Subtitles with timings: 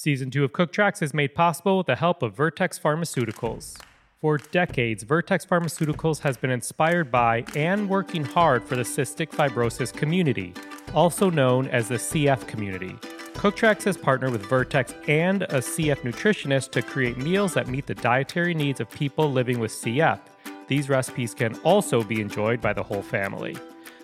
[0.00, 3.76] Season 2 of Cook Tracks is made possible with the help of Vertex Pharmaceuticals.
[4.18, 9.92] For decades, Vertex Pharmaceuticals has been inspired by and working hard for the cystic fibrosis
[9.92, 10.54] community,
[10.94, 12.96] also known as the CF community.
[13.34, 17.86] Cook Tracks has partnered with Vertex and a CF nutritionist to create meals that meet
[17.86, 20.18] the dietary needs of people living with CF.
[20.66, 23.54] These recipes can also be enjoyed by the whole family.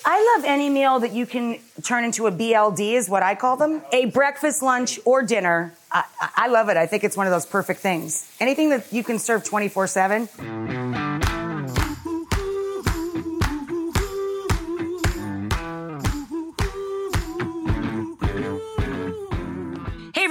[0.06, 3.58] I love any meal that you can turn into a BLD, is what I call
[3.58, 3.82] them.
[3.92, 5.74] A breakfast, lunch, or dinner.
[5.92, 6.78] I, I love it.
[6.78, 8.30] I think it's one of those perfect things.
[8.40, 11.03] Anything that you can serve 24 7.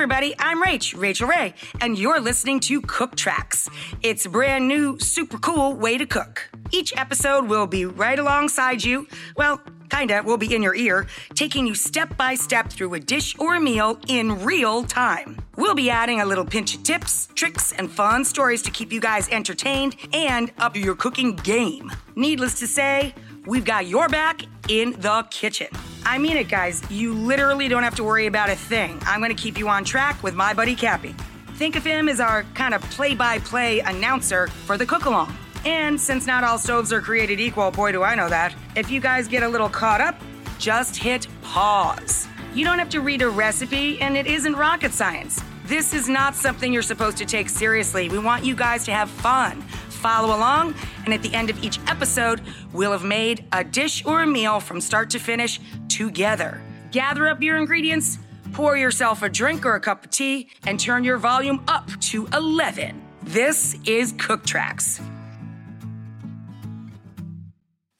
[0.02, 3.68] Everybody, I'm Rach, Rachael Ray, and you're listening to Cook Tracks.
[4.02, 6.50] It's a brand new, super cool way to cook.
[6.72, 9.06] Each episode will be right alongside you.
[9.36, 13.38] Well, kinda, will be in your ear, taking you step by step through a dish
[13.38, 15.40] or a meal in real time.
[15.54, 19.00] We'll be adding a little pinch of tips, tricks, and fun stories to keep you
[19.00, 21.92] guys entertained and up your cooking game.
[22.16, 23.14] Needless to say,
[23.46, 25.68] we've got your back in the kitchen.
[26.04, 26.82] I mean it, guys.
[26.90, 29.00] You literally don't have to worry about a thing.
[29.06, 31.14] I'm going to keep you on track with my buddy Cappy.
[31.54, 35.36] Think of him as our kind of play by play announcer for the cook along.
[35.64, 39.00] And since not all stoves are created equal, boy, do I know that, if you
[39.00, 40.20] guys get a little caught up,
[40.58, 42.26] just hit pause.
[42.52, 45.40] You don't have to read a recipe, and it isn't rocket science.
[45.66, 48.08] This is not something you're supposed to take seriously.
[48.08, 49.64] We want you guys to have fun.
[50.02, 50.74] Follow along,
[51.04, 52.42] and at the end of each episode,
[52.72, 56.60] we'll have made a dish or a meal from start to finish together.
[56.90, 58.18] Gather up your ingredients,
[58.52, 62.26] pour yourself a drink or a cup of tea, and turn your volume up to
[62.32, 63.00] 11.
[63.22, 65.00] This is Cook Tracks.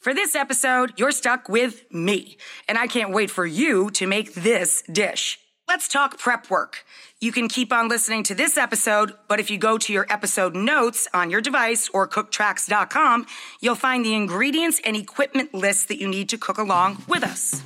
[0.01, 2.37] For this episode, you're stuck with me,
[2.67, 5.39] and I can't wait for you to make this dish.
[5.73, 6.85] Let's talk prep work.
[7.19, 10.55] You can keep on listening to this episode, but if you go to your episode
[10.55, 13.25] notes on your device or cooktracks.com,
[13.63, 17.63] you'll find the ingredients and equipment lists that you need to cook along with us.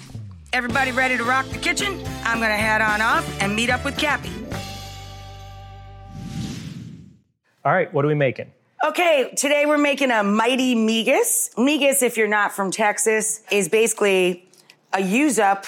[0.52, 2.00] Everybody ready to rock the kitchen?
[2.22, 4.30] I'm gonna head on off and meet up with Cappy.
[7.64, 8.52] All right, what are we making?
[8.86, 11.52] Okay, today we're making a mighty migas.
[11.56, 14.48] Migas, if you're not from Texas, is basically
[14.92, 15.66] a use up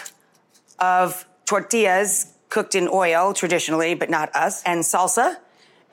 [0.79, 5.37] of tortillas cooked in oil traditionally, but not us, and salsa.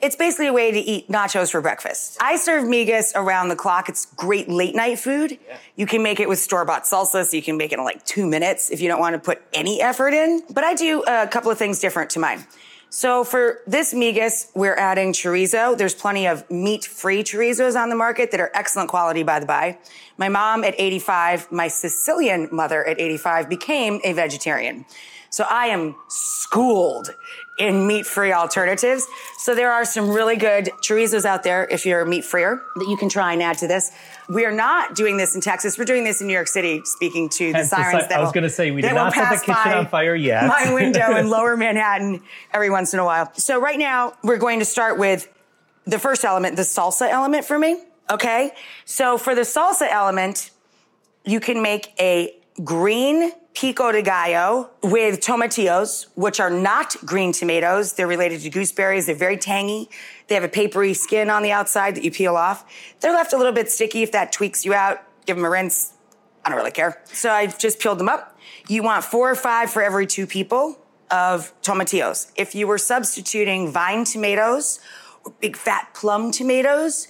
[0.01, 2.17] It's basically a way to eat nachos for breakfast.
[2.19, 3.87] I serve migas around the clock.
[3.87, 5.31] It's great late night food.
[5.31, 5.57] Yeah.
[5.77, 8.03] You can make it with store bought salsa, so you can make it in like
[8.03, 10.43] two minutes if you don't want to put any effort in.
[10.53, 12.45] But I do a couple of things different to mine.
[12.89, 15.77] So for this migas, we're adding chorizo.
[15.77, 19.77] There's plenty of meat-free chorizos on the market that are excellent quality, by the by.
[20.17, 24.85] My mom at 85, my Sicilian mother at 85 became a vegetarian.
[25.35, 27.13] So I am schooled
[27.59, 29.05] in meat-free alternatives.
[29.37, 32.87] So there are some really good chorizos out there if you're a meat freer that
[32.87, 33.91] you can try and add to this.
[34.29, 35.77] We are not doing this in Texas.
[35.77, 38.07] We're doing this in New York City, speaking to the sirens.
[38.07, 40.47] That I was going to say we did not set the kitchen on fire yet.
[40.47, 43.29] My window in Lower Manhattan every once in a while.
[43.33, 45.29] So right now we're going to start with
[45.83, 47.83] the first element, the salsa element for me.
[48.09, 48.51] Okay,
[48.85, 50.51] so for the salsa element,
[51.25, 57.93] you can make a green pico de gallo with tomatillos, which are not green tomatoes.
[57.93, 59.05] They're related to gooseberries.
[59.05, 59.89] They're very tangy.
[60.27, 62.65] They have a papery skin on the outside that you peel off.
[62.99, 64.03] They're left a little bit sticky.
[64.03, 65.93] If that tweaks you out, give them a rinse.
[66.43, 67.01] I don't really care.
[67.05, 68.37] So I just peeled them up.
[68.67, 70.77] You want four or five for every two people
[71.09, 72.31] of tomatillos.
[72.35, 74.79] If you were substituting vine tomatoes
[75.23, 77.07] or big fat plum tomatoes,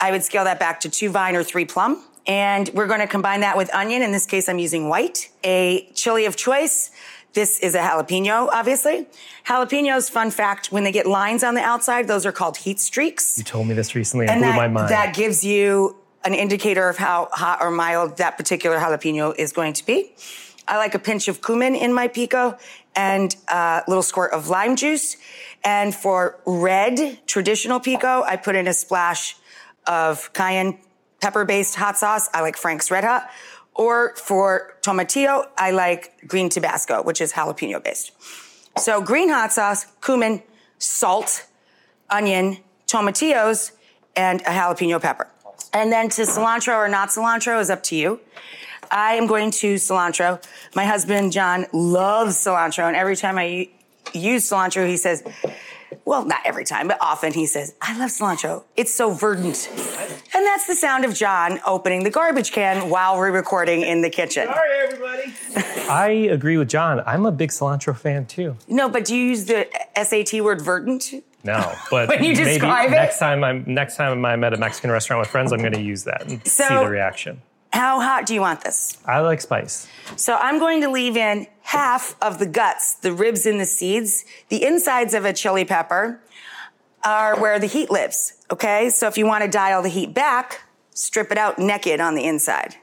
[0.00, 2.04] I would scale that back to two vine or three plum.
[2.28, 4.02] And we're going to combine that with onion.
[4.02, 5.30] In this case, I'm using white.
[5.42, 6.90] A chili of choice.
[7.32, 9.06] This is a jalapeno, obviously.
[9.46, 13.38] Jalapenos, fun fact, when they get lines on the outside, those are called heat streaks.
[13.38, 14.90] You told me this recently and, and blew that, my mind.
[14.90, 19.72] That gives you an indicator of how hot or mild that particular jalapeno is going
[19.74, 20.12] to be.
[20.66, 22.58] I like a pinch of cumin in my pico
[22.94, 25.16] and a little squirt of lime juice.
[25.64, 29.36] And for red traditional pico, I put in a splash
[29.86, 30.78] of cayenne
[31.20, 32.28] pepper based hot sauce.
[32.32, 33.28] I like Frank's Red Hot.
[33.74, 38.10] Or for tomatillo, I like green Tabasco, which is jalapeno based.
[38.76, 40.42] So green hot sauce, cumin,
[40.78, 41.46] salt,
[42.10, 43.72] onion, tomatillos,
[44.16, 45.28] and a jalapeno pepper.
[45.72, 48.20] And then to cilantro or not cilantro is up to you.
[48.90, 50.42] I am going to cilantro.
[50.74, 52.84] My husband, John, loves cilantro.
[52.84, 53.68] And every time I
[54.12, 55.22] use cilantro, he says,
[56.04, 58.64] well, not every time, but often he says, I love cilantro.
[58.76, 59.68] It's so verdant.
[60.34, 64.10] And that's the sound of John opening the garbage can while we're recording in the
[64.10, 64.46] kitchen.
[64.46, 65.32] Sorry, everybody.
[65.90, 67.02] I agree with John.
[67.06, 68.56] I'm a big cilantro fan too.
[68.68, 71.12] No, but do you use the SAT word verdant?
[71.44, 72.96] No, but When you maybe describe it?
[72.96, 75.80] next time I'm next time I'm at a Mexican restaurant with friends, I'm going to
[75.80, 77.40] use that and see the reaction.
[77.78, 78.98] How hot do you want this?
[79.06, 79.86] I like spice.
[80.16, 84.24] So I'm going to leave in half of the guts, the ribs and the seeds.
[84.48, 86.20] The insides of a chili pepper
[87.04, 88.44] are where the heat lives.
[88.50, 88.90] Okay.
[88.90, 92.24] So if you want to dial the heat back, strip it out naked on the
[92.24, 92.74] inside,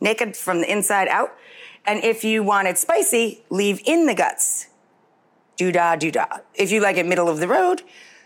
[0.00, 1.34] naked from the inside out.
[1.84, 4.68] And if you want it spicy, leave in the guts.
[5.58, 6.38] Doo dah, doo dah.
[6.54, 7.82] If you like it middle of the road,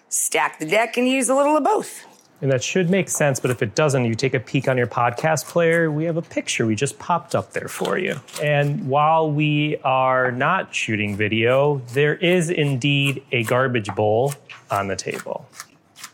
[0.08, 2.06] stack the deck and use a little of both.
[2.44, 4.86] And that should make sense, but if it doesn't, you take a peek on your
[4.86, 5.90] podcast player.
[5.90, 8.20] We have a picture we just popped up there for you.
[8.42, 14.34] And while we are not shooting video, there is indeed a garbage bowl
[14.70, 15.48] on the table.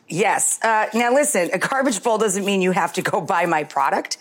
[0.07, 0.61] Yes.
[0.63, 4.17] Uh, now listen, a garbage bowl doesn't mean you have to go buy my product.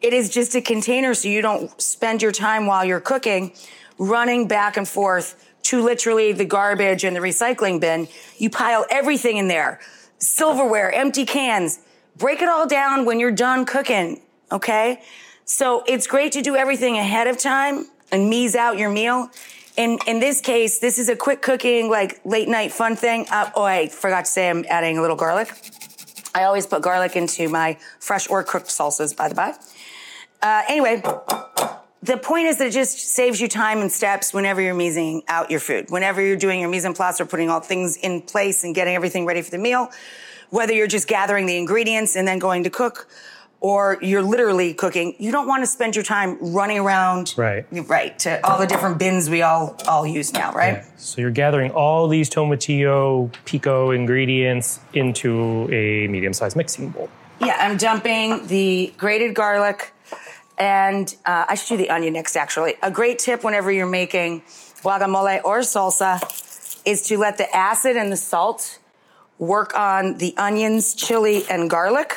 [0.00, 3.52] It is just a container so you don't spend your time while you're cooking
[3.98, 8.08] running back and forth to literally the garbage and the recycling bin.
[8.38, 9.80] You pile everything in there.
[10.22, 11.80] Silverware, empty cans.
[12.16, 14.22] Break it all down when you're done cooking.
[14.52, 15.02] Okay.
[15.44, 19.30] So it's great to do everything ahead of time and mise out your meal.
[19.76, 23.26] In, in this case, this is a quick cooking, like late night fun thing.
[23.32, 25.50] Uh, oh, I forgot to say I'm adding a little garlic.
[26.34, 29.54] I always put garlic into my fresh or cooked salsas, by the by.
[30.40, 31.02] Uh, anyway,
[32.02, 35.50] the point is that it just saves you time and steps whenever you're mising out
[35.50, 35.90] your food.
[35.90, 38.94] Whenever you're doing your mise en place or putting all things in place and getting
[38.94, 39.90] everything ready for the meal,
[40.50, 43.08] whether you're just gathering the ingredients and then going to cook,
[43.60, 47.64] or you're literally cooking, you don't want to spend your time running around, Right.
[47.70, 50.84] right, to all the different bins we all all use now, right?
[50.96, 57.08] So you're gathering all these tomatillo pico ingredients into a medium-sized mixing bowl.
[57.40, 59.91] Yeah, I'm dumping the grated garlic,
[60.62, 62.36] and uh, I should do the onion next.
[62.36, 64.42] Actually, a great tip whenever you're making
[64.82, 66.20] guacamole or salsa
[66.86, 68.78] is to let the acid and the salt
[69.40, 72.16] work on the onions, chili, and garlic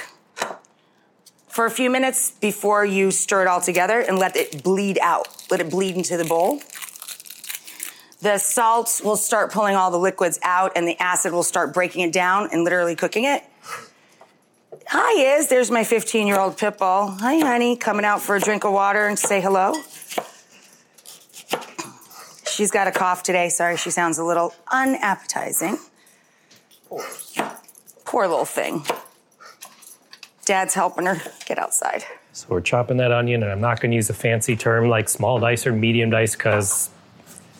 [1.47, 5.27] for a few minutes before you stir it all together and let it bleed out.
[5.49, 6.61] Let it bleed into the bowl.
[8.21, 12.07] The salt will start pulling all the liquids out, and the acid will start breaking
[12.07, 13.43] it down and literally cooking it.
[14.87, 15.47] Hi, Iz.
[15.47, 17.07] There's my 15 year old pit bull.
[17.19, 17.75] Hi, honey.
[17.75, 19.73] Coming out for a drink of water and say hello.
[22.49, 23.49] She's got a cough today.
[23.49, 25.77] Sorry, she sounds a little unappetizing.
[28.05, 28.83] Poor little thing.
[30.45, 32.03] Dad's helping her get outside.
[32.31, 35.09] So we're chopping that onion, and I'm not going to use a fancy term like
[35.09, 36.89] small dice or medium dice because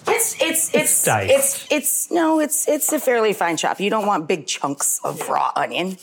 [0.07, 1.31] It's it's it's diced.
[1.33, 3.79] it's it's no, it's it's a fairly fine chop.
[3.79, 5.97] You don't want big chunks of raw onion.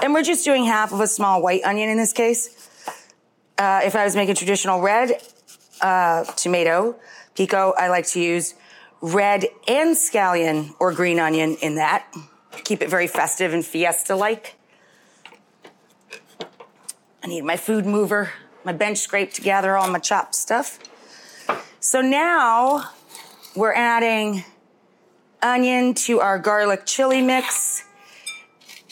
[0.00, 2.54] And we're just doing half of a small white onion in this case.
[3.58, 5.20] Uh, if I was making traditional red
[5.80, 6.96] uh, tomato
[7.34, 8.54] pico, I like to use
[9.00, 12.06] red and scallion or green onion in that.
[12.64, 14.54] Keep it very festive and fiesta-like.
[17.22, 18.32] I need my food mover,
[18.64, 20.78] my bench scrape to gather all my chopped stuff.
[21.80, 22.90] So now
[23.56, 24.44] we're adding
[25.42, 27.84] onion to our garlic chili mix.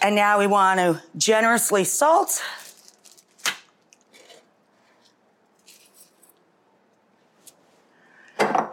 [0.02, 2.42] And now we want to generously salt.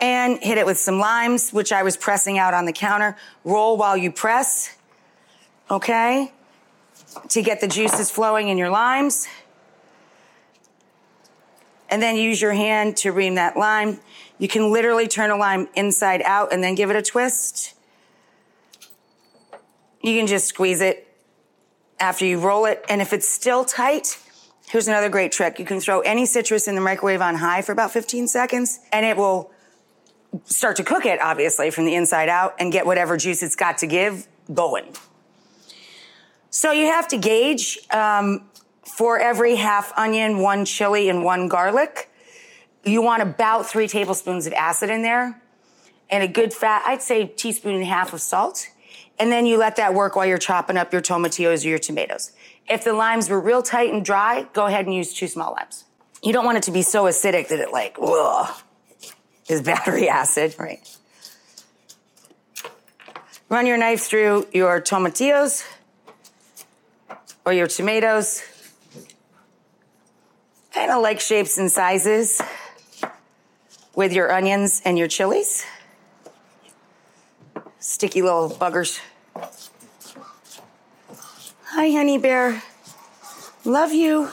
[0.02, 3.16] And hit it with some limes, which I was pressing out on the counter.
[3.46, 4.76] Roll while you press,
[5.72, 6.34] okay?
[7.30, 9.28] To get the juices flowing in your limes.
[11.90, 14.00] And then use your hand to ream that lime.
[14.40, 17.74] You can literally turn a lime inside out and then give it a twist.
[20.02, 21.03] You can just squeeze it
[22.00, 22.84] after you roll it.
[22.90, 24.18] And if it's still tight,
[24.68, 25.60] here's another great trick.
[25.60, 29.06] You can throw any citrus in the microwave on high for about 15 seconds and
[29.06, 29.52] it will
[30.46, 33.78] start to cook it, obviously, from the inside out and get whatever juice it's got
[33.80, 34.94] to give going.
[36.50, 38.50] So you have to gauge um,
[38.84, 42.10] for every half onion, one chili, and one garlic.
[42.84, 45.42] You want about three tablespoons of acid in there
[46.14, 48.68] and a good fat, I'd say teaspoon and a half of salt.
[49.20, 52.32] And then you let that work while you're chopping up your tomatillos or your tomatoes.
[52.68, 55.86] If the limes were real tight and dry, go ahead and use two small limes.
[56.24, 58.56] You don't want it to be so acidic that it like, ugh,
[59.50, 60.98] is battery acid, right?
[63.50, 65.64] Run your knife through your tomatillos
[67.46, 68.42] or your tomatoes.
[70.74, 72.42] Kind of like shapes and sizes
[73.96, 75.66] with your onions and your chilies.
[77.94, 79.00] Sticky little buggers.
[81.66, 82.64] Hi, honey bear.
[83.66, 84.30] Love you.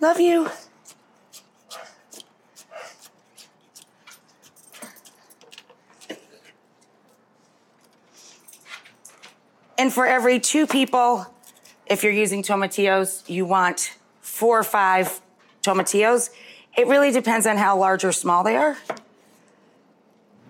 [0.00, 0.50] Love you.
[9.78, 11.32] And for every two people,
[11.86, 15.20] if you're using tomatillos, you want four or five
[15.62, 16.30] tomatillos.
[16.76, 18.76] It really depends on how large or small they are.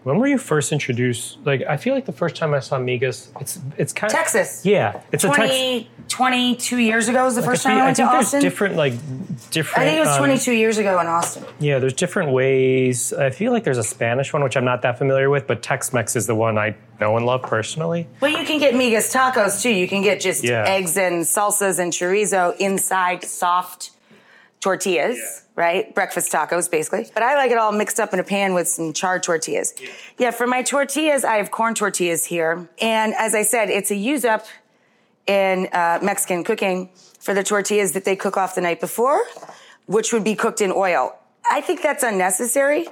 [0.05, 1.39] When were you first introduced?
[1.45, 4.65] Like, I feel like the first time I saw migas, it's it's kind of Texas.
[4.65, 5.91] Yeah, it's a 20, Tex.
[6.09, 8.41] 22 years ago was the first time I I went to think there's Austin.
[8.43, 8.93] different like
[9.51, 9.79] different.
[9.79, 11.45] I think it was um, 22 years ago in Austin.
[11.59, 13.15] Yeah, there's different ways.
[13.15, 16.17] I feel like there's a Spanish one which I'm not that familiar with, but Tex-Mex
[16.17, 18.07] is the one I know and love personally.
[18.21, 19.71] But you can get migas tacos too.
[19.71, 20.65] You can get just Yeah.
[20.69, 23.93] eggs and salsas and chorizo inside soft
[24.65, 25.95] tortillas, right?
[25.95, 27.07] Breakfast tacos, basically.
[27.13, 29.75] But I like it all mixed up in a pan with some charred tortillas.
[30.17, 30.31] Yeah.
[30.31, 32.67] for my tortillas, I have corn tortillas here.
[32.81, 34.47] And as I said, it's a use up
[35.27, 36.89] in uh, Mexican cooking
[37.21, 39.21] for the tortillas that they cook off the night before,
[39.85, 41.15] which would be cooked in oil.
[41.51, 42.87] I think that's unnecessary.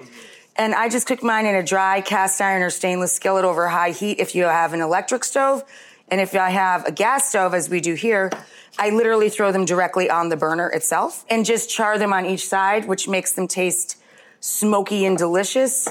[0.56, 3.92] And I just cook mine in a dry cast iron or stainless skillet over high
[3.92, 5.64] heat if you have an electric stove.
[6.12, 8.30] And if I have a gas stove, as we do here,
[8.78, 12.46] I literally throw them directly on the burner itself and just char them on each
[12.46, 13.96] side, which makes them taste
[14.38, 15.88] smoky and delicious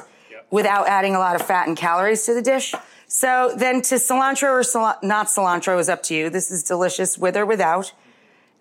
[0.51, 2.75] without adding a lot of fat and calories to the dish.
[3.07, 6.29] So then to cilantro or cil- not cilantro is up to you.
[6.29, 7.91] This is delicious with or without.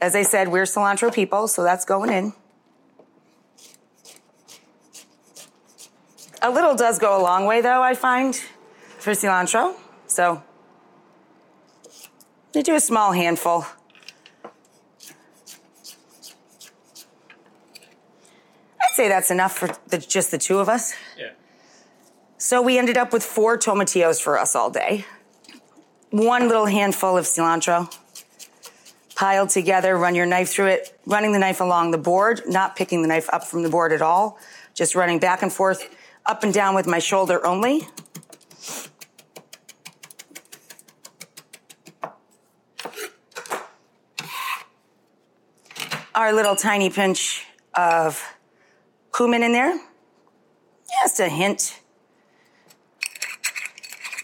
[0.01, 2.33] As I said, we're cilantro people, so that's going in.
[6.41, 8.35] A little does go a long way, though, I find,
[8.99, 9.75] for cilantro.
[10.07, 10.43] So
[12.53, 13.65] they do a small handful.
[18.81, 20.95] I'd say that's enough for the, just the two of us.
[21.17, 21.31] Yeah.
[22.39, 25.05] So we ended up with four tomatillos for us all day.
[26.11, 27.95] One little handful of cilantro
[29.15, 29.97] piled together.
[29.97, 33.29] Run your knife through it, running the knife along the board, not picking the knife
[33.33, 34.39] up from the board at all,
[34.75, 35.95] just running back and forth,
[36.27, 37.87] up and down with my shoulder only.
[46.15, 48.21] Our little tiny pinch of
[49.15, 49.79] cumin in there.
[51.03, 51.81] Just a hint.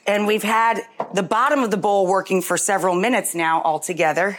[0.05, 0.81] And we've had
[1.15, 4.39] the bottom of the bowl working for several minutes now altogether,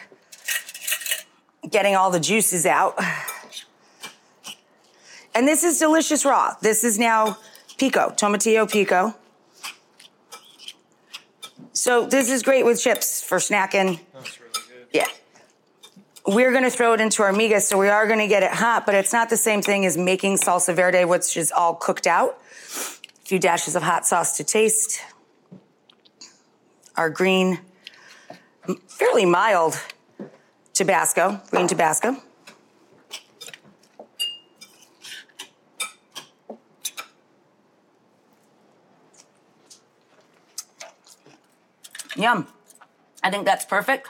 [1.70, 3.00] getting all the juices out.
[5.34, 6.56] And this is delicious raw.
[6.62, 7.38] This is now
[7.77, 9.16] pico, tomatillo pico.
[11.72, 14.01] So this is great with chips for snacking.
[14.13, 14.88] That's really good.
[14.92, 15.08] Yeah.
[16.29, 18.93] We're gonna throw it into our migas, so we are gonna get it hot, but
[18.96, 22.38] it's not the same thing as making salsa verde, which is all cooked out.
[22.67, 25.00] A few dashes of hot sauce to taste.
[26.98, 27.62] Our green,
[28.89, 29.79] fairly mild
[30.74, 32.17] Tabasco, green Tabasco.
[42.17, 42.48] Yum.
[43.24, 44.10] I think that's perfect.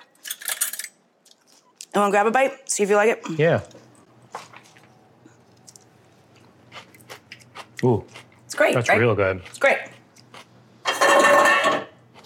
[1.93, 2.69] You want to grab a bite?
[2.69, 3.39] See if you like it.
[3.39, 3.61] Yeah.
[7.83, 8.03] Ooh,
[8.45, 8.73] It's great.
[8.73, 8.99] that's right?
[8.99, 9.41] real good.
[9.47, 9.77] It's great.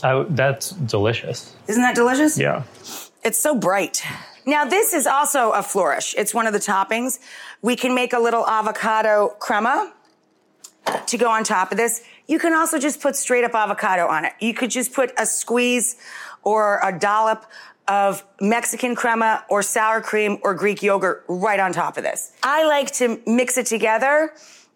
[0.04, 1.56] I, that's delicious.
[1.68, 2.38] Isn't that delicious?
[2.40, 2.64] Yeah.
[3.24, 4.02] It's so bright.
[4.46, 6.16] Now, this is also a flourish.
[6.18, 7.20] It's one of the toppings.
[7.62, 9.94] We can make a little avocado crema
[11.06, 12.02] to go on top of this.
[12.28, 14.34] You can also just put straight up avocado on it.
[14.40, 15.98] You could just put a squeeze
[16.44, 17.46] or a dollop
[17.88, 22.32] of Mexican crema or sour cream or Greek yogurt right on top of this.
[22.44, 24.34] I like to mix it together.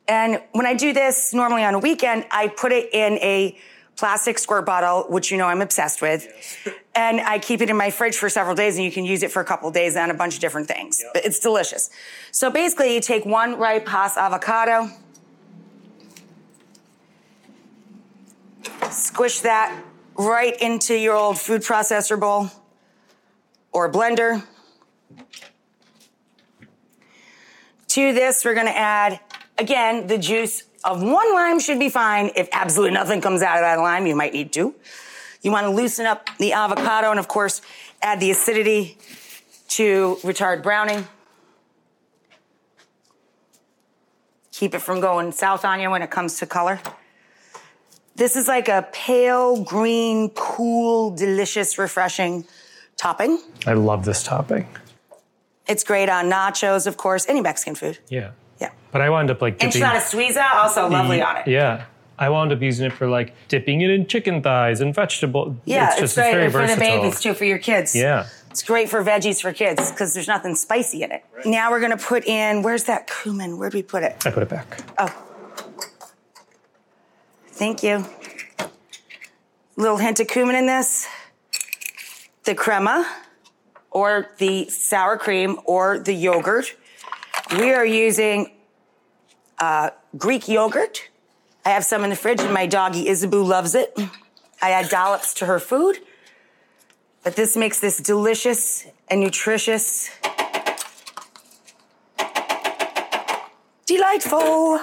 [0.07, 3.57] And when I do this normally on a weekend, I put it in a
[3.95, 6.27] plastic squirt bottle, which you know I'm obsessed with.
[6.97, 9.29] And I keep it in my fridge for several days and you can use it
[9.29, 11.03] for a couple days on a bunch of different things.
[11.13, 11.89] But it's delicious.
[12.31, 14.89] So basically you take one ripe Hass avocado,
[18.89, 19.77] squish that
[20.17, 22.49] right into your old food processor bowl
[23.71, 24.43] or blender.
[27.89, 29.19] To this, we're gonna add
[29.57, 32.31] Again, the juice of one lime should be fine.
[32.35, 34.75] If absolutely nothing comes out of that lime, you might need two.
[35.41, 37.61] You want to loosen up the avocado and, of course,
[38.01, 38.97] add the acidity
[39.69, 41.07] to retard browning.
[44.51, 46.81] Keep it from going south on you when it comes to color.
[48.15, 52.45] This is like a pale green, cool, delicious, refreshing
[52.97, 53.39] topping.
[53.67, 54.67] I love this topping.
[55.67, 57.99] It's great on nachos, of course, any Mexican food.
[58.07, 58.31] Yeah.
[58.61, 58.71] Yeah.
[58.91, 59.81] But I wound up like dipping.
[59.81, 61.47] Enchilada suiza, also lovely on it.
[61.47, 61.85] Yeah.
[62.17, 65.57] I wound up using it for like dipping it in chicken thighs and vegetable.
[65.65, 66.95] Yeah, it's it's, just great very and for versatile.
[66.95, 67.93] the babies too, for your kids.
[67.93, 68.27] Yeah.
[68.49, 71.25] It's great for veggies for kids because there's nothing spicy in it.
[71.43, 73.57] Now we're gonna put in, where's that cumin?
[73.57, 74.25] Where'd we put it?
[74.25, 74.79] I put it back.
[74.97, 75.13] Oh.
[77.55, 78.05] Thank you.
[79.77, 81.07] Little hint of cumin in this.
[82.43, 83.09] The crema,
[83.91, 86.75] or the sour cream, or the yogurt.
[87.57, 88.51] We are using
[89.57, 91.09] uh, Greek yogurt.
[91.65, 93.97] I have some in the fridge, and my doggy Isaboo loves it.
[94.61, 95.99] I add dollops to her food.
[97.23, 100.09] But this makes this delicious and nutritious.
[103.85, 104.81] Delightful.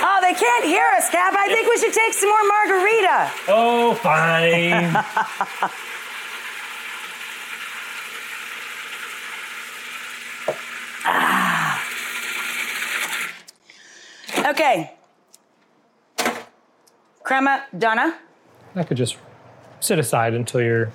[0.00, 1.34] Oh, they can't hear us, Cap.
[1.36, 3.30] I think we should take some more margarita.
[3.48, 5.70] Oh, fine.
[11.04, 11.84] Ah.
[14.50, 14.92] Okay.
[17.22, 18.18] Crema donna.
[18.74, 19.16] I could just
[19.80, 20.90] sit aside until your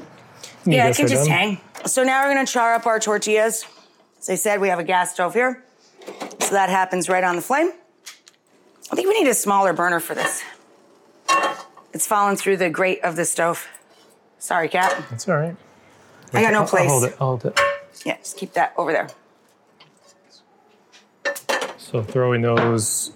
[0.66, 1.38] Yeah, it noodles can just done.
[1.38, 1.62] hang.
[1.86, 3.66] So now we're gonna char up our tortillas.
[4.20, 5.64] As I said, we have a gas stove here.
[6.40, 7.72] So that happens right on the flame.
[8.92, 10.44] I think we need a smaller burner for this.
[11.94, 13.68] It's fallen through the grate of the stove.
[14.40, 15.02] Sorry, Cat.
[15.10, 15.56] That's all right.
[16.34, 16.84] I got no I'll- place.
[16.84, 17.18] I'll hold it.
[17.20, 17.60] I'll hold it.
[18.06, 19.08] Yeah, just keep that over there.
[21.78, 23.12] So throwing those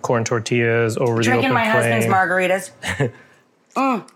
[0.00, 2.70] corn tortillas over Drinking the my open husband's margaritas.
[3.76, 4.08] mm.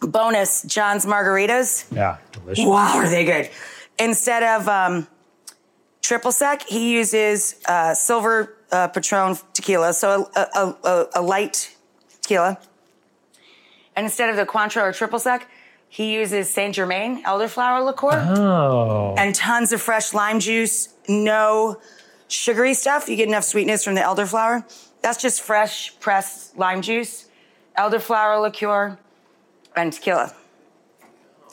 [0.00, 1.92] Bonus, John's margaritas.
[1.92, 2.64] Yeah, delicious.
[2.64, 3.50] Wow, are they good?
[3.98, 5.08] Instead of um,
[6.02, 11.74] triple sec, he uses uh, silver uh, Patron tequila, so a, a, a, a light
[12.22, 12.58] tequila.
[13.98, 15.50] And instead of the Cointreau or triple sec,
[15.88, 20.90] he uses Saint Germain elderflower liqueur Oh, and tons of fresh lime juice.
[21.08, 21.80] No
[22.28, 23.08] sugary stuff.
[23.08, 24.62] You get enough sweetness from the elderflower.
[25.02, 27.26] That's just fresh pressed lime juice,
[27.76, 28.96] elderflower liqueur,
[29.74, 30.32] and tequila.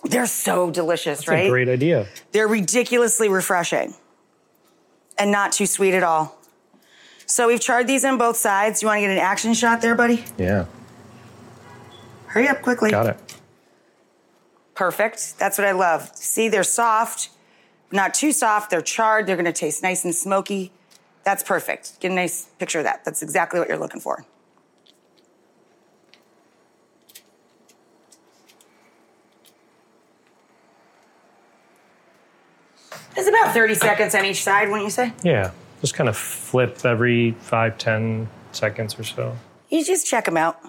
[0.03, 1.47] They're so delicious, that's right?
[1.47, 2.05] a great idea.
[2.31, 3.95] They're ridiculously refreshing
[5.17, 6.37] and not too sweet at all.
[7.25, 8.83] So we've charred these on both sides.
[8.83, 10.23] You want to get an action shot there, buddy?
[10.37, 10.65] Yeah,
[12.35, 12.91] Hurry up quickly.
[12.91, 13.17] got it.
[14.73, 15.39] Perfect.
[15.39, 16.11] That's what I love.
[16.15, 17.29] See, they're soft,
[17.93, 18.69] not too soft.
[18.69, 19.25] They're charred.
[19.25, 20.73] They're going to taste nice and smoky.
[21.23, 21.97] That's perfect.
[22.01, 23.05] Get a nice picture of that.
[23.05, 24.25] That's exactly what you're looking for.
[33.15, 35.13] It's about 30 seconds on each side, wouldn't you say?
[35.23, 39.37] Yeah, just kind of flip every five, ten seconds or so.
[39.69, 40.59] You just check them out.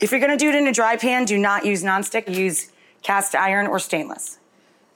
[0.00, 2.32] If you're gonna do it in a dry pan, do not use nonstick.
[2.34, 2.70] Use
[3.02, 4.38] cast iron or stainless.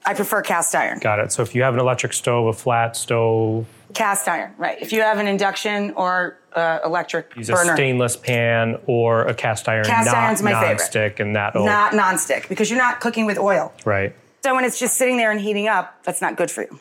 [0.05, 0.99] I prefer cast iron.
[0.99, 1.31] Got it.
[1.33, 4.77] So if you have an electric stove, a flat stove, Cast iron, right.
[4.81, 9.33] If you have an induction or uh, electric use burner, a stainless pan or a
[9.33, 10.67] cast iron, Cast not iron's my favorite.
[10.77, 13.73] non-stick, and that'll not nonstick, because you're not cooking with oil.
[13.85, 14.13] right.
[14.43, 16.79] So when it's just sitting there and heating up, that's not good for you.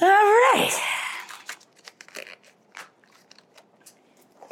[0.00, 0.70] All right.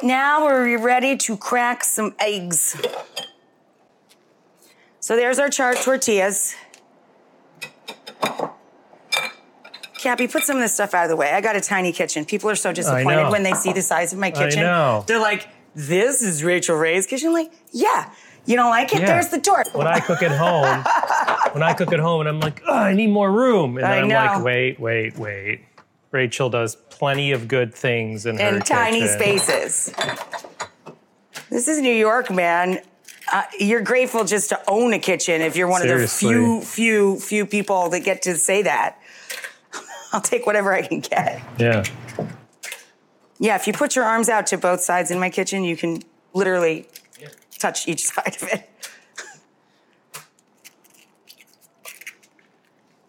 [0.01, 2.79] Now we're ready to crack some eggs.
[4.99, 6.55] So there's our charred tortillas.
[9.97, 11.31] Cappy, put some of this stuff out of the way.
[11.33, 12.23] I got a tiny kitchen.
[12.23, 14.61] People are so disappointed when they see the size of my kitchen.
[14.61, 15.03] know.
[15.07, 17.33] They're like, this is Rachael Ray's kitchen.
[17.33, 18.09] Like, yeah.
[18.45, 19.01] You don't like it?
[19.01, 19.07] Yeah.
[19.07, 19.63] There's the door.
[19.73, 20.83] When I cook at home,
[21.53, 24.11] when I cook at home, and I'm like, oh, I need more room, and then
[24.11, 25.61] I I'm like, wait, wait, wait.
[26.11, 29.19] Rachael does plenty of good things in her in tiny kitchen.
[29.19, 29.93] spaces.
[31.49, 32.79] This is New York, man.
[33.31, 37.19] Uh, you're grateful just to own a kitchen if you're one of the few, few,
[37.19, 38.99] few people that get to say that.
[40.13, 41.41] I'll take whatever I can get.
[41.59, 41.83] Yeah.
[43.39, 46.01] Yeah, if you put your arms out to both sides in my kitchen, you can
[46.33, 46.87] literally
[47.59, 48.69] touch each side of it.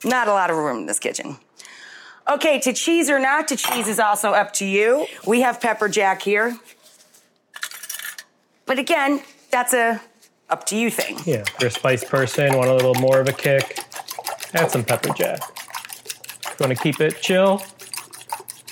[0.05, 1.37] Not a lot of room in this kitchen.
[2.31, 5.07] Okay, to cheese or not to cheese is also up to you.
[5.27, 6.57] We have pepper jack here.
[8.67, 10.01] But again, that's a
[10.49, 11.19] up to you thing.
[11.25, 13.85] Yeah, if you're a spice person, want a little more of a kick,
[14.55, 15.41] add some pepper jack.
[16.47, 17.63] If you want to keep it chill,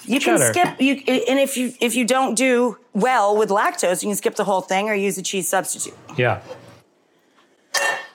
[0.05, 0.95] You can skip you
[1.29, 4.61] and if you if you don't do well with lactose, you can skip the whole
[4.61, 5.99] thing or use a cheese substitute.
[6.17, 6.41] yeah.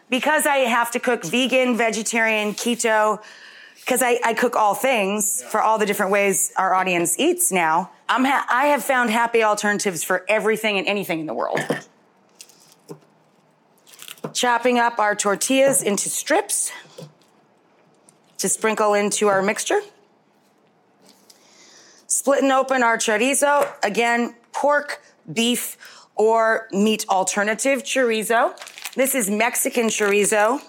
[0.09, 3.19] Because I have to cook vegan, vegetarian, keto,
[3.85, 7.91] because I, I cook all things for all the different ways our audience eats now.
[8.07, 11.59] I'm ha- I have found happy alternatives for everything and anything in the world.
[14.31, 16.71] Chopping up our tortillas into strips
[18.37, 19.81] to sprinkle into our mixture.
[22.07, 25.77] Splitting open our chorizo, again, pork, beef,
[26.15, 28.53] or meat alternative chorizo.
[28.93, 30.61] This is Mexican chorizo,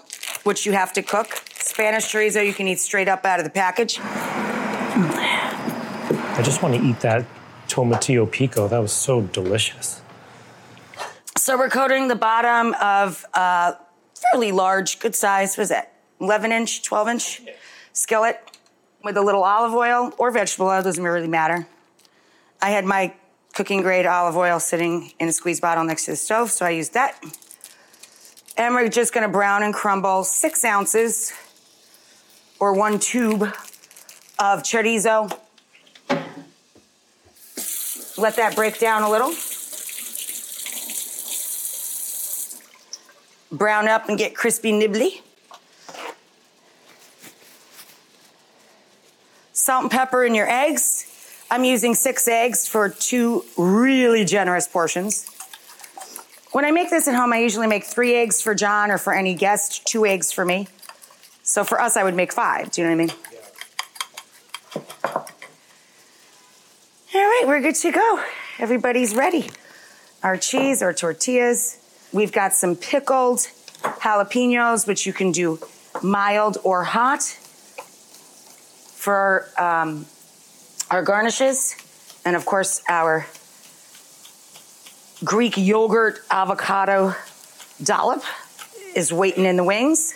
[0.43, 1.44] which you have to cook.
[1.65, 3.99] Spanish chorizo you can eat straight up out of the package.
[3.99, 4.83] I
[6.43, 7.25] just want to eat that
[7.67, 8.67] tomatillo pico.
[8.67, 10.03] That was so delicious.
[11.35, 13.77] So we're coating the bottom of a
[14.13, 17.41] fairly large, good size, was that 11 inch, 12 inch
[17.93, 18.39] skillet
[19.03, 21.67] with a little olive oil or vegetable oil, doesn't really matter.
[22.61, 23.15] I had my
[23.55, 26.69] cooking grade olive oil sitting in a squeeze bottle next to the stove, so I
[26.69, 27.19] used that.
[28.55, 31.33] And we're just gonna brown and crumble six ounces
[32.65, 33.43] or one tube
[34.39, 35.31] of chorizo.
[38.17, 39.33] Let that break down a little.
[43.51, 45.21] brown up and get crispy nibbly.
[49.53, 51.05] Salt and pepper in your eggs.
[51.49, 55.29] I'm using six eggs for two really generous portions.
[56.51, 59.13] When I make this at home, I usually make three eggs for John or for
[59.13, 60.67] any guest, two eggs for me.
[61.47, 62.71] So for us, I would make five.
[62.71, 63.15] Do you know what I mean?
[67.13, 68.23] All right, we're good to go.
[68.57, 69.49] Everybody's ready.
[70.23, 71.77] Our cheese, our tortillas.
[72.11, 73.47] We've got some pickled
[73.81, 75.59] jalapenos, which you can do
[76.01, 77.21] mild or hot
[78.95, 80.07] for um,
[80.89, 81.75] our garnishes.
[82.25, 83.27] And of course, our
[85.23, 87.13] Greek yogurt avocado
[87.83, 88.23] dollop
[88.95, 90.13] is waiting in the wings.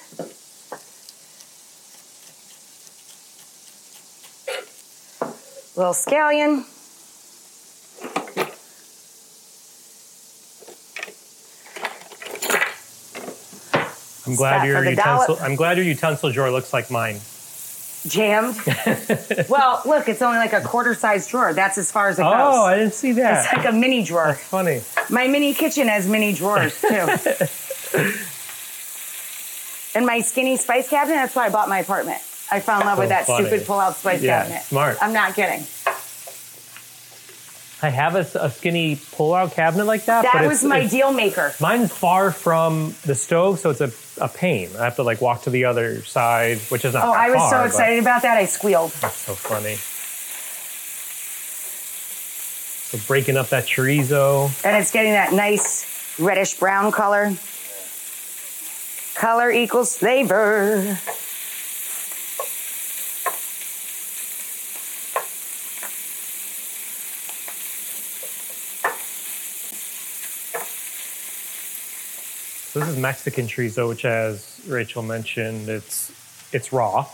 [5.80, 6.66] Little scallion.
[14.28, 15.38] I'm glad your utensil.
[15.40, 17.22] I'm glad your utensil drawer looks like mine.
[18.06, 18.58] jammed.
[19.50, 21.54] well, look, it's only like a quarter size drawer.
[21.54, 22.34] That's as far as it goes.
[22.36, 23.46] Oh, I didn't see that.
[23.46, 24.34] it's like a mini drawer.
[24.34, 24.82] Funny.
[25.10, 26.88] My mini kitchen has mini drawers too.
[29.96, 32.22] and my skinny spice cabinet, that's why I bought my apartment.
[32.52, 33.48] I fell in love So with that funny.
[33.48, 34.62] stupid pull out spice Yeah, cabinet.
[34.64, 34.98] smart.
[35.02, 35.66] I'm not kidding.
[37.82, 40.24] I have a, a skinny pull-out cabinet like that.
[40.24, 41.54] That was my deal maker.
[41.62, 43.90] Mine's far from the stove, so it's a,
[44.22, 44.70] a pain.
[44.78, 47.06] I have to like walk to the other side, which is not.
[47.08, 48.92] Oh, I was far, so excited about that, I squealed.
[49.00, 49.78] That's so funny.
[52.92, 54.52] So breaking up that chorizo.
[54.66, 55.86] And it's getting that nice
[56.20, 57.32] reddish brown color.
[59.16, 60.98] Color equals flavor.
[72.80, 76.14] So this is Mexican chorizo, which, as Rachael mentioned, it's
[76.54, 77.06] it's raw,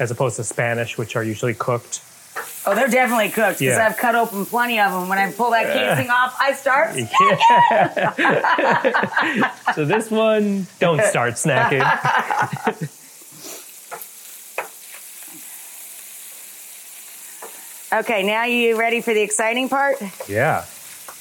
[0.00, 2.02] as opposed to Spanish, which are usually cooked.
[2.66, 3.86] Oh, they're definitely cooked because Yeah.
[3.86, 5.08] I've cut open plenty of them.
[5.08, 6.96] When I pull that casing off, I start.
[8.18, 9.52] Yeah.
[9.76, 11.84] so this one, don't start snacking.
[17.90, 19.96] Okay, now you ready for the exciting part?
[20.28, 20.66] Yeah.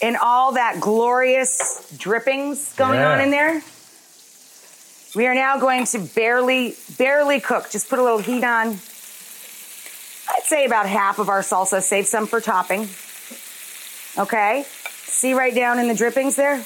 [0.01, 3.11] And all that glorious drippings going Yeah.
[3.13, 3.61] on in there.
[5.15, 7.69] We are now going to barely, barely cook.
[7.71, 8.67] Just put a little heat on.
[10.29, 11.81] I'd say about half of our salsa.
[11.81, 12.87] Save some for topping.
[14.21, 14.65] Okay.
[15.05, 16.63] See right down in the drippings there?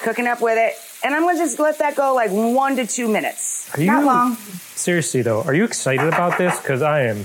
[0.00, 0.74] Cooking up with it.
[1.04, 3.70] And I'm gonna just let that go like one to two minutes.
[3.74, 4.36] Are Not you- long.
[4.74, 6.58] Seriously though, are you excited about this?
[6.58, 7.24] Because I am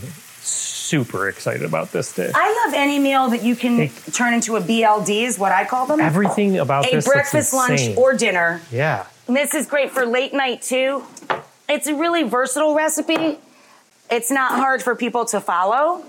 [0.93, 2.32] super excited about this dish.
[2.36, 5.88] I love any meal that you can turn into a BLD, is what I call
[5.88, 5.99] them.
[5.99, 8.62] Everything about a this looks breakfast, lunch, or dinner.
[8.71, 9.08] yeah.
[9.27, 11.03] And this is great for late night too.
[11.69, 13.39] It's a really versatile recipe.
[14.12, 16.03] It's not hard for people to follow.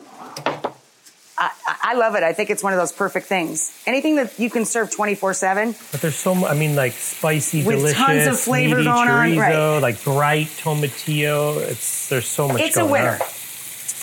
[1.37, 1.51] I,
[1.83, 2.23] I- love it.
[2.23, 3.83] I think it's one of those perfect things.
[3.87, 5.75] Anything that you can serve 24 7.
[5.93, 9.09] But there's so much, I mean, like spicy, With delicious, tons of flavor meaty going
[9.09, 9.79] on, chorizo, right.
[9.79, 11.61] like bright tomatillo.
[11.71, 12.61] It's there's so much.
[12.61, 13.29] It's a winner on.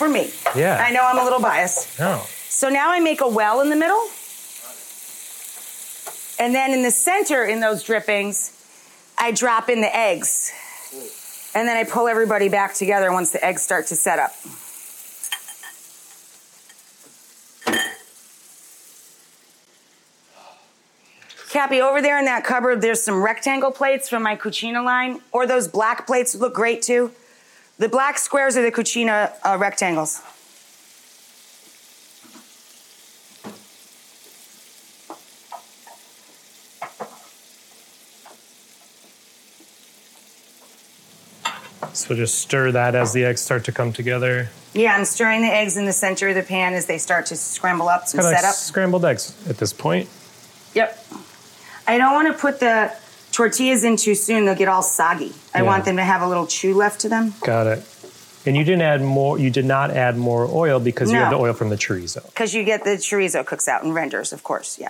[0.02, 0.32] For me.
[0.56, 0.82] Yeah.
[0.84, 1.98] I know I'm a little biased.
[2.00, 2.22] No.
[2.48, 4.08] So now I make a well in the middle.
[6.40, 8.50] And then in the center, in those drippings,
[9.16, 10.50] I drop in the eggs.
[11.54, 14.32] And then I pull everybody back together once the eggs start to set up.
[21.50, 25.46] Cappy, over there in that cupboard, there's some rectangle plates from my Cucina line, or
[25.46, 27.12] those black plates look great too.
[27.78, 30.20] The black squares are the Cucina uh, rectangles.
[41.94, 44.48] So just stir that as the eggs start to come together.
[44.72, 47.36] Yeah, I'm stirring the eggs in the center of the pan as they start to
[47.36, 48.54] scramble up and set like up.
[48.54, 50.08] scrambled eggs at this point.
[50.74, 50.98] Yep.
[51.86, 52.92] I don't want to put the
[53.32, 55.32] tortillas in too soon; they'll get all soggy.
[55.54, 55.62] I Yeah.
[55.64, 57.84] want them to have a little chew left to them Got it.
[58.44, 59.38] And you didn't add more.
[59.38, 62.24] You did not add more oil because you have the oil from the chorizo.
[62.26, 64.78] because you get the chorizo cooks out and renders, of course.
[64.80, 64.88] Yeah.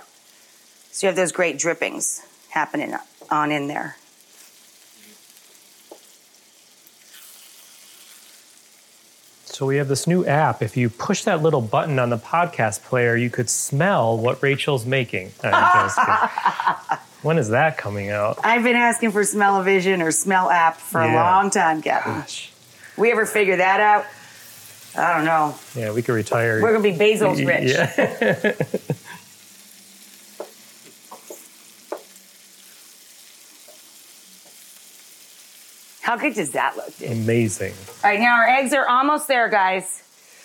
[0.91, 2.95] So you have those great drippings happening
[3.29, 3.95] on in there.
[9.45, 10.61] So we have this new app.
[10.63, 14.85] If you push that little button on the podcast player, you could smell what Rachael's
[14.85, 15.31] making.
[17.23, 17.27] I'm just kidding.
[17.27, 18.39] when is that coming out?
[18.43, 22.13] I've been asking for Smell-O-Vision or Smell app for a long time, Captain.
[22.13, 22.51] Gosh.
[22.97, 24.05] We ever figure that out?
[24.95, 25.55] I don't know.
[25.75, 26.61] Yeah, we could retire.
[26.61, 27.71] We're gonna be Bezos rich.
[27.71, 28.53] Yeah.
[36.01, 37.11] How good does that look, dude?
[37.11, 37.73] Amazing.
[38.03, 40.01] All right, now our eggs are almost there, guys.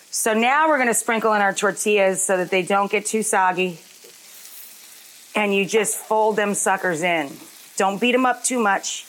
[0.09, 3.79] So now we're gonna sprinkle in our tortillas so that they don't get too soggy.
[5.39, 7.31] And you just fold them suckers in.
[7.77, 9.05] Don't beat them up too much.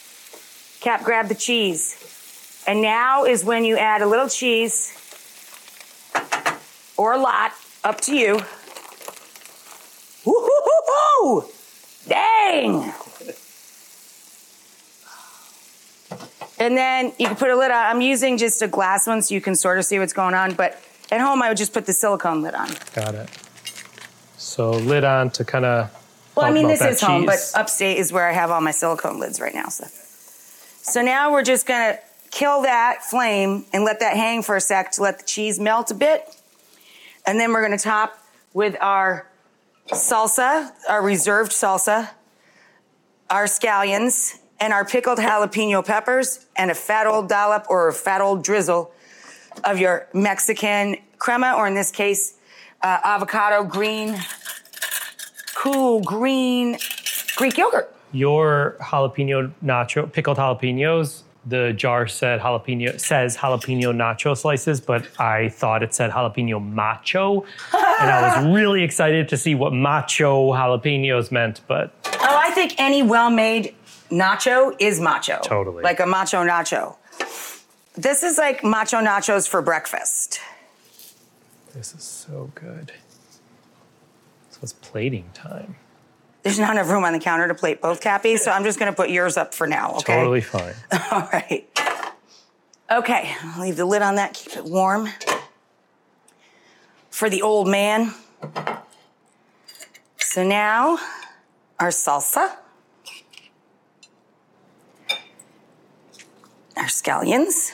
[0.81, 1.97] Cap, grab the cheese.
[2.69, 4.97] And now is when you add a little cheese
[6.97, 7.51] or a lot,
[7.83, 8.35] up to you.
[10.25, 11.51] Woo-hoo-hoo-hoo!
[12.07, 12.93] Dang!
[16.61, 17.87] And then you can put a lid on.
[17.87, 20.55] I'm using just a glass one so you can sort of see what's going on.
[20.55, 22.69] But at home, I would just put the silicone lid on.
[22.95, 23.29] Got it.
[24.37, 25.97] So lid on to kind of.
[26.35, 29.19] Well, I mean, this is home, but upstate is where I have all my silicone
[29.19, 29.69] lids right now.
[29.69, 29.87] So,
[30.83, 31.99] so now we're just gonna
[32.31, 35.91] kill that flame and let that hang for a sec to let the cheese melt
[35.91, 36.25] a bit.
[37.27, 38.17] And then we're gonna top
[38.55, 39.27] with our
[39.89, 42.11] salsa, our reserved salsa,
[43.29, 48.21] our scallions, and our pickled jalapeno peppers, and a fat old dollop or a fat
[48.21, 48.93] old drizzle
[49.65, 52.35] of your Mexican crema, or in this case,
[52.83, 54.19] uh, avocado green,
[55.61, 56.79] cool green
[57.37, 57.95] Greek yogurt.
[58.13, 61.23] your jalapeno nacho pickled jalapenos.
[61.47, 67.45] The jar said jalapeno says jalapeno nacho slices, but I thought it said jalapeno macho,
[67.73, 71.61] and I was really excited to see what macho jalapenos meant.
[71.67, 71.93] But
[72.23, 73.75] Oh, I think any well-made
[74.11, 75.39] nacho is macho.
[75.43, 75.83] Totally.
[75.83, 76.97] Like a macho nacho.
[77.97, 80.41] This is like macho nachos for breakfast.
[81.75, 82.93] this is so good.
[84.63, 85.77] It's plating time.
[86.43, 88.93] There's not enough room on the counter to plate both Cappy, so I'm just gonna
[88.93, 90.15] put yours up for now, okay?
[90.15, 90.75] Totally fine.
[91.11, 91.67] All right.
[92.91, 95.09] Okay, I'll leave the lid on that, keep it warm.
[97.11, 98.15] For the old man.
[100.19, 100.99] So now,
[101.79, 102.57] our salsa.
[106.77, 107.73] Our scallions.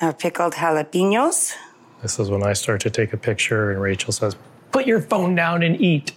[0.00, 1.54] Our pickled jalapenos.
[2.02, 4.36] This is when I start to take a picture, and Rachael says,
[4.72, 6.12] "Put your phone down and eat."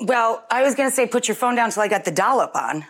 [0.00, 2.84] Well, I was gonna say put your phone down till I got the dollop on.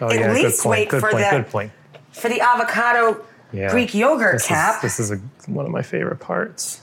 [0.00, 0.70] Oh At yeah, least good point.
[0.80, 1.24] wait good for point.
[1.30, 1.72] the- Good point.
[2.12, 3.70] For the avocado Yeah.
[3.70, 4.76] Greek yogurt This cap.
[4.76, 5.16] Is, this is a,
[5.50, 6.80] one of my favorite parts.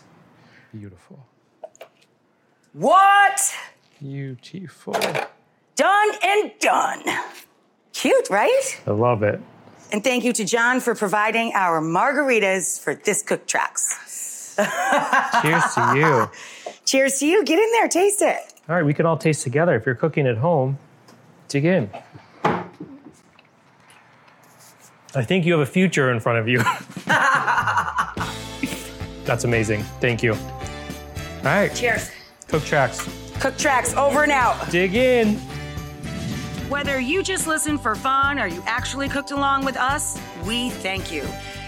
[0.74, 1.20] Beautiful.
[2.74, 3.54] what?
[4.00, 4.94] Beautiful.
[5.76, 7.04] Done and done.
[7.94, 8.82] Cute, right?
[8.88, 9.40] I love it.
[9.92, 14.56] And thank you to John for providing our margaritas for this Cook Tracks.
[15.42, 16.30] Cheers to you.
[16.96, 17.44] All Cheers to you.
[17.44, 18.38] Get in there, taste it.
[18.70, 19.76] All right, we can all taste together.
[19.76, 20.78] If you're cooking at home,
[21.50, 21.90] dig in.
[25.14, 26.60] I think you have a future in front of you.
[29.26, 29.84] That's amazing.
[30.00, 30.36] Thank you.
[30.36, 32.12] All right, Cheers.
[32.48, 33.06] cook tracks.
[33.42, 34.72] Cook Tracks over and out.
[34.72, 35.36] Dig in.
[36.70, 41.12] Whether you just listen for fun or you actually cooked along with us, we thank
[41.12, 41.26] you.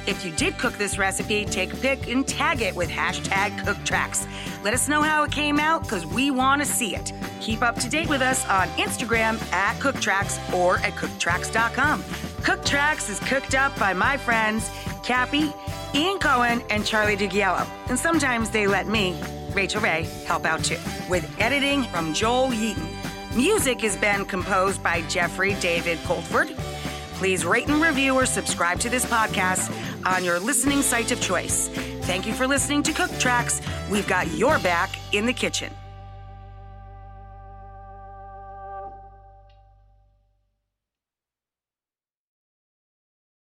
[0.08, 4.26] If you did cook this recipe, take a pic and tag it with hashtag CookTracks.
[4.64, 7.12] Let us know how it came out because we want to see it.
[7.42, 12.04] Keep up to date with us on Instagram at CookTracks or at CookTracks.com.
[12.04, 14.72] CookTracks is cooked up by my friends
[15.04, 15.54] Cappy,
[15.94, 17.68] Ian Cohen, and Charlie DiGiello.
[17.90, 20.78] And sometimes they let me, Rachael Ray, help out too.
[21.10, 22.88] With editing from Joel Yeaton.
[23.36, 26.58] Music has been composed by Jeffrey David Coltford.
[27.18, 29.74] Please rate and review or subscribe to this podcast
[30.06, 31.68] on your listening site of choice.
[32.04, 33.60] Thank you for listening to Cook Tracks.
[33.90, 35.74] We've got your back in the kitchen.